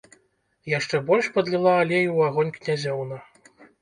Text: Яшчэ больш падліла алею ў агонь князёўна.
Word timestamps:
Яшчэ 0.77 1.01
больш 1.09 1.29
падліла 1.35 1.73
алею 1.81 2.09
ў 2.17 2.31
агонь 2.31 2.51
князёўна. 2.57 3.21